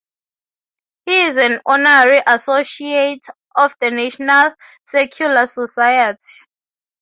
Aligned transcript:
He 1.05 1.25
is 1.25 1.37
an 1.37 1.61
Honorary 1.63 2.23
Associate 2.25 3.23
of 3.55 3.75
the 3.79 3.91
National 3.91 4.51
Secular 4.87 5.45
Society. 5.45 6.25